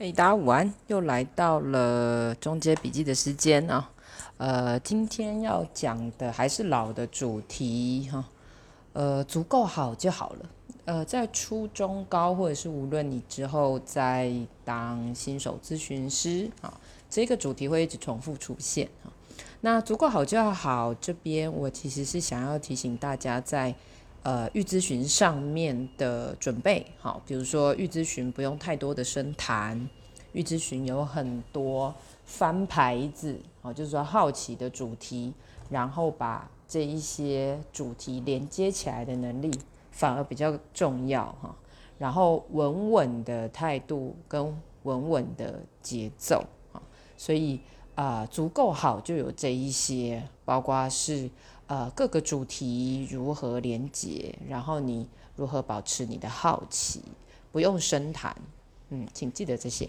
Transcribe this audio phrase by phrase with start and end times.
[0.00, 3.90] 嘿，大家午安，又来到了中间笔记的时间啊。
[4.36, 8.24] 呃，今天要讲的还是老的主题哈。
[8.92, 10.50] 呃，足够好就好了。
[10.84, 14.32] 呃，在初中高，或者是无论你之后在
[14.64, 16.72] 当新手咨询师啊，
[17.10, 19.10] 这个主题会一直重复出现啊。
[19.62, 23.74] 那足够好就要好，这边我其实是想要提醒大家在。
[24.24, 29.88] 呃，预咨询上面的准备好，比如说预咨询不用太多的深谈，
[30.32, 31.94] 预咨询有很多
[32.24, 35.32] 翻牌子，好，就是说好奇的主题，
[35.70, 39.50] 然后把这一些主题连接起来的能力
[39.92, 41.56] 反而比较重要哈。
[41.96, 44.44] 然后稳稳的态度跟
[44.82, 46.82] 稳稳的节奏啊，
[47.16, 47.60] 所以
[47.94, 51.30] 啊，足够好就有这一些，包括是。
[51.68, 57.02] 呃，各个主题如何连接，然后你如何保持你的好奇，
[57.52, 58.34] 不用深谈，
[58.88, 59.88] 嗯，请记得这些。